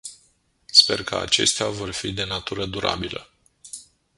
[0.65, 3.29] Sper că acestea vor fi de natură durabilă.